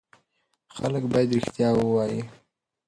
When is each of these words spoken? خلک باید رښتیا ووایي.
خلک 0.75 1.03
باید 1.11 1.33
رښتیا 1.37 1.69
ووایي. 1.75 2.21